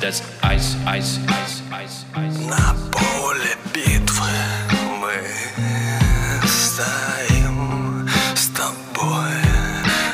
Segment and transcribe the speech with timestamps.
[0.00, 2.38] That's that's ice, ice, ice, ice, ice.
[2.48, 4.26] На поле битвы
[5.00, 5.14] мы
[6.48, 9.38] стоим с тобой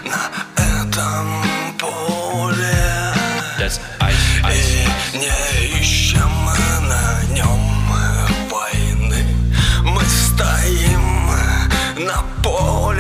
[0.05, 0.31] на
[0.61, 1.45] этом
[1.79, 3.15] поле
[3.59, 4.85] That's ice, ice.
[5.15, 6.31] И не ищем
[6.87, 7.63] на нем
[8.51, 9.25] войны
[9.83, 11.31] Мы стоим
[12.07, 13.00] на поле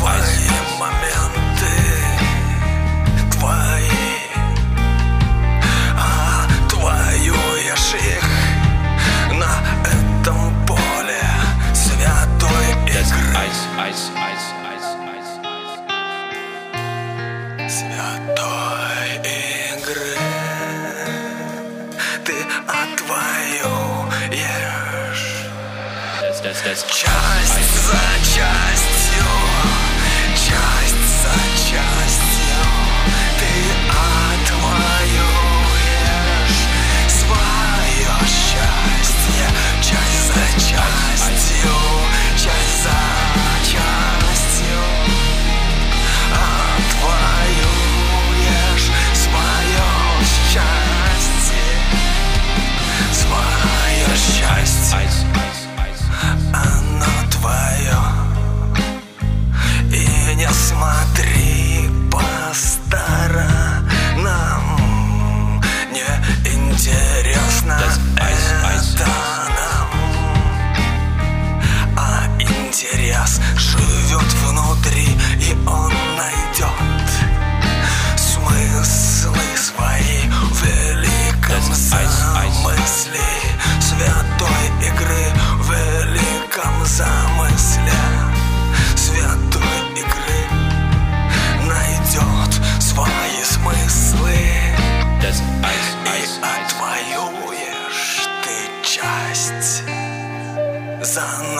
[0.00, 1.72] твои моменты.
[3.32, 4.16] Твои.
[5.96, 8.24] А твоюешь их
[9.32, 9.52] на
[9.84, 11.24] этом поле
[11.74, 13.34] Святой игры.
[13.36, 15.84] ice, ice, ice, ice, ice, ice.
[17.68, 19.08] Святой
[19.76, 20.16] игры.
[22.24, 22.34] Ты
[22.66, 24.20] отвоюешь
[26.22, 28.69] That's that's that's Часть за частью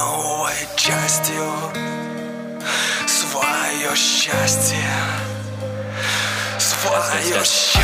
[0.00, 1.44] новой частью
[3.06, 4.90] Свое счастье.
[6.58, 7.79] Свое счастье